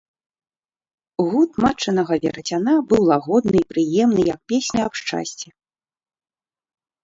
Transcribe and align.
Гуд 1.29 1.51
матчынага 1.65 2.13
верацяна 2.23 2.73
быў 2.93 3.01
лагодны 3.11 3.57
і 3.61 3.69
прыемны, 3.77 4.21
як 4.33 4.41
песня 4.55 4.79
аб 4.91 5.01
шчасці. 5.05 5.47